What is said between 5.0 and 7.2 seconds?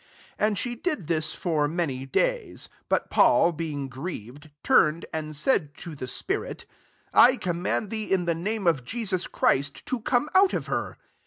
and said to the spirit, ^'